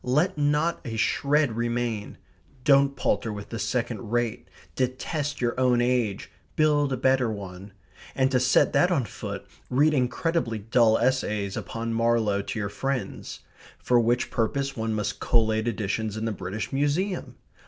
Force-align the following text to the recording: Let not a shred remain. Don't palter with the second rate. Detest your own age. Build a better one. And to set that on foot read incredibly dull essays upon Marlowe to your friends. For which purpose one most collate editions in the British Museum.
Let 0.03 0.35
not 0.35 0.81
a 0.83 0.95
shred 0.95 1.55
remain. 1.55 2.17
Don't 2.63 2.95
palter 2.95 3.31
with 3.31 3.49
the 3.49 3.59
second 3.59 4.09
rate. 4.09 4.47
Detest 4.75 5.39
your 5.41 5.53
own 5.59 5.79
age. 5.79 6.31
Build 6.55 6.91
a 6.91 6.97
better 6.97 7.29
one. 7.31 7.73
And 8.15 8.31
to 8.31 8.39
set 8.39 8.73
that 8.73 8.89
on 8.89 9.05
foot 9.05 9.45
read 9.69 9.93
incredibly 9.93 10.57
dull 10.57 10.97
essays 10.97 11.55
upon 11.55 11.93
Marlowe 11.93 12.41
to 12.41 12.57
your 12.57 12.69
friends. 12.69 13.41
For 13.77 13.99
which 13.99 14.31
purpose 14.31 14.75
one 14.75 14.95
most 14.95 15.19
collate 15.19 15.67
editions 15.67 16.17
in 16.17 16.25
the 16.25 16.31
British 16.31 16.73
Museum. 16.73 17.35